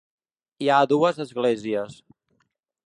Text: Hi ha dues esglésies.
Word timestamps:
Hi 0.67 0.71
ha 0.71 0.79
dues 0.93 1.21
esglésies. 1.27 2.03